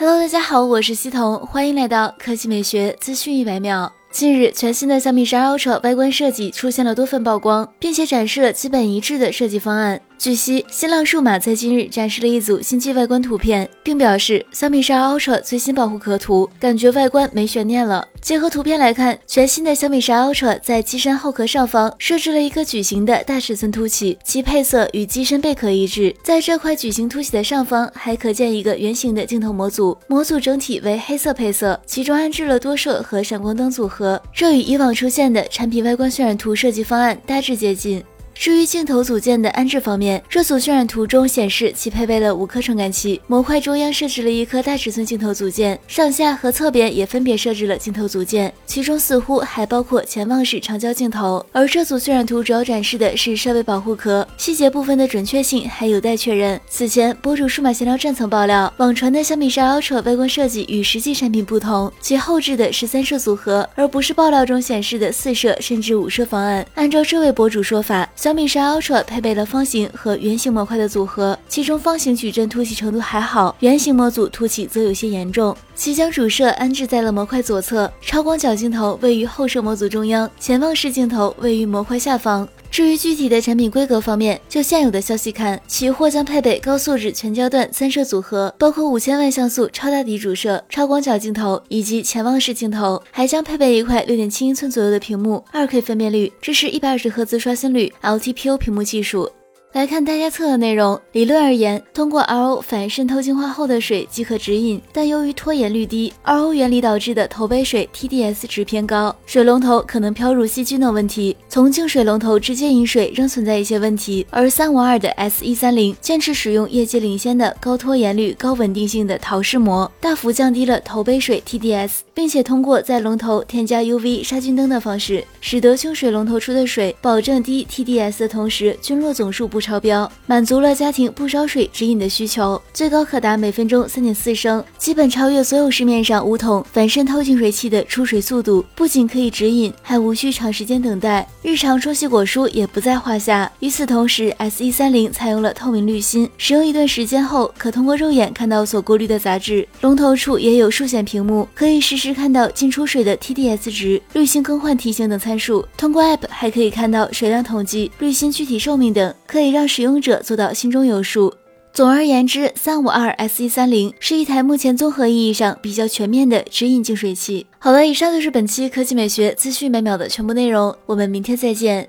[0.00, 3.92] Hello，大家好，我是西彤，欢迎来到科技美学资讯一百秒。
[4.10, 10.00] 近日，全新的小米十二 Ultra 外观设计出现了多份曝光，并且展示了基本一致的设计方案。
[10.20, 18.06] 据悉，新浪数码在今日展示了一组新机外观图片，并表示小米十二 Ultra 最新保护壳图，感觉外观没悬念了。
[18.20, 26.14] 结合图片来看，全新的小米十二 Ultra 在机身后壳上方设置了一个矩形的大尺寸凸起，其配色与机身贝壳一致。
[26.22, 38.04] 在这块矩形凸起的上方，还可见一个圆形的镜头模组，模组整体为黑色配色，其中安置了多摄和闪光灯组合，这与以往出现的产品外观渲染图设计方案大致接近。
[38.40, 51.44] 至于镜头组件的安置方面，这组渲染图中显示其配备了五颗传感器，模块中央设置了一颗大尺寸镜头组件，上下和侧边也分别设置了镜头组件，其中似乎还包括潜望式长焦镜头。
[51.52, 56.58] 而这组渲染图主要展示的是设备保护壳，细节部分的准确性还有待确认。
[56.66, 66.66] 此前，博主数码闲聊站曾爆料，网传的小米十二 Ultra 外观设计与实际产品不同，其后置的是三摄组合，而不是爆料中显示的四摄甚至五摄方案。
[66.74, 75.56] 按照这位博主说法，小小米十 Ultra 配备了方形和圆形模块的组合，其中方形矩阵凸起程度还好，圆形模组凸起则有些严重。
[75.80, 82.46] 其将主摄安置在了模块左侧，超广角镜头位于后摄模组中央，潜望式镜头位于模块下方。
[82.70, 99.30] 至于具体的产品规格方面，就现有的消息看，其或将配备高素质全焦段三摄组合，包括五千万像素超大底主摄、超广角镜头以及潜望式镜头，还将配备一块六点七英寸左右的屏幕，二 K 分辨率，支持一百二十赫兹刷新率，LTPO 屏幕技术。
[99.72, 101.00] 来看大家测的内容。
[101.12, 111.36] 理论而言，通过 RO 反渗透净化后的水即可直饮，但由于脱盐率低，RO 原理导致的头杯水 TDS 值偏高，水龙头可能飘入细菌等问题。
[111.48, 114.26] 从净水龙头直接饮水仍存在一些问题。
[114.30, 129.59] 而三五二的 S 一三零坚持使用业界领先的高脱盐率、高稳定性的陶氏膜，大幅降低了头杯水 TDS，并且通过在龙头添加 UV 杀菌灯的方式，使得清水龙头出的水保证低 TDS 的同时，菌落总数不。
[129.60, 138.64] 超标，满足了家庭不烧水直饮的需求，最高可达每分钟三点四升，基本超越所有市面上五桶反渗透净水器的出水速度。
[138.74, 143.52] 不仅可以直饮，还无需长时间等待，日常冲洗果蔬也不在话下。
[143.58, 149.68] 与此同时，S 一三零采用了透明滤芯，使用一段时间后，可通过肉眼看到所过滤的杂质。
[149.82, 155.66] 龙头处也有数显屏幕，可以实时看到进出水的 TDS 值、滤芯更换提醒等参数。
[155.76, 159.49] 通过 App 还可以看到水量统计、滤芯具体寿命等，可以。
[159.50, 161.34] 让使用者做到心中有数。
[161.72, 167.46] 总而言之，三五二 S E 三零是一台目前综合意义上比较全面的直饮净水器。
[167.60, 171.88] 好了，以上就是本期科技美学资讯每秒的全部内容，我们明天再见。